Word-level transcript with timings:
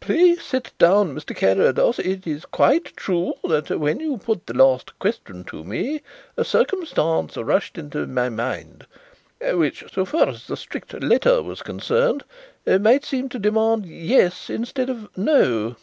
"Pray 0.00 0.36
sit 0.36 0.70
down, 0.76 1.14
Mr. 1.14 1.34
Carrados. 1.34 1.98
It 1.98 2.26
is 2.26 2.44
quite 2.44 2.94
true 2.94 3.32
that 3.44 3.70
when 3.70 4.00
you 4.00 4.18
put 4.18 4.46
the 4.46 4.52
last 4.52 4.98
question 4.98 5.44
to 5.44 5.64
me 5.64 6.02
a 6.36 6.44
circumstance 6.44 7.38
rushed 7.38 7.78
into 7.78 8.06
my 8.06 8.28
mind 8.28 8.86
which 9.40 9.82
so 9.90 10.04
far 10.04 10.28
as 10.28 10.46
the 10.46 10.58
strict 10.58 10.92
letter 11.02 11.42
was 11.42 11.62
concerned 11.62 12.22
might 12.66 13.06
seem 13.06 13.30
to 13.30 13.38
demand 13.38 13.86
'Yes' 13.86 14.50
instead 14.50 14.90
of 14.90 15.08
'No.' 15.16 15.74